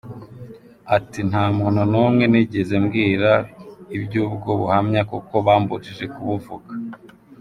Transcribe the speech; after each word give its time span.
Ati 0.95 1.19
"Nta 1.29 1.43
muntu 1.57 1.81
n’umwe 1.91 2.23
nigeze 2.31 2.75
mbwira 2.83 3.31
iby’ubwo 3.95 4.49
buhamya 4.59 5.01
kuko 5.11 5.33
bambujije 5.45 6.05
kubuvuga. 6.13 6.71